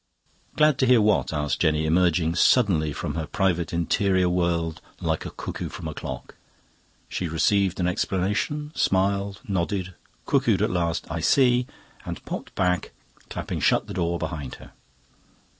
[0.55, 5.29] "Glad to hear what?" asked Jenny, emerging suddenly from her private interior world like a
[5.29, 6.33] cuckoo from a clock.
[7.07, 9.93] She received an explanation, smiled, nodded,
[10.25, 11.67] cuckooed at last "I see,"
[12.03, 12.93] and popped back,
[13.29, 14.71] clapping shut the door behind her.